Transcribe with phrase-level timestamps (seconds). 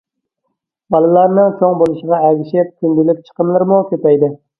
[0.93, 4.31] بالىلارنىڭ چوڭ بولۇشىغا ئەگىشىپ كۈندىلىك چىقىملىرىمۇ كۆپەيدى.